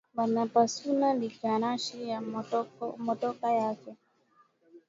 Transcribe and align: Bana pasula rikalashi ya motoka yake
Bana 0.13 0.45
pasula 0.53 1.07
rikalashi 1.13 2.09
ya 2.09 2.21
motoka 2.97 3.51
yake 3.51 3.95